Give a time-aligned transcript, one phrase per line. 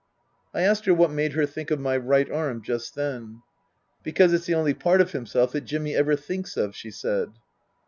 [0.51, 3.43] I asked her what made her think of my right arm just then."
[4.03, 7.29] Because it's the only part of himself that Jimmy ever thinks of," she said.